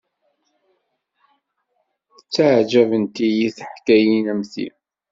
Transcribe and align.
Ttaɛjabent-iyi 2.25 3.47
teḥkayin 3.57 4.25
am 4.31 4.41
ti. 4.51 4.65